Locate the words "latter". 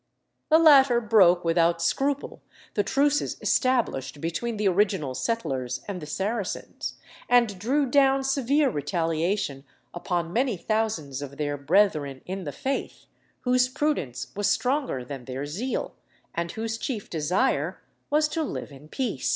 0.57-0.99